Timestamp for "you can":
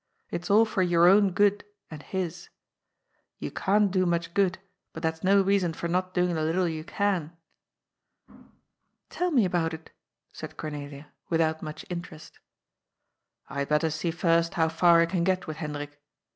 6.67-7.37